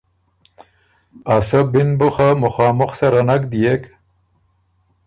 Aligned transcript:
ا 1.35 1.37
سۀ 1.47 1.59
بی 1.71 1.81
ن 1.87 1.89
بُو 1.99 2.07
خه 2.15 2.27
مخامُخ 2.41 2.91
سره 2.99 3.21
نک 3.27 3.43
دئېک 3.51 3.83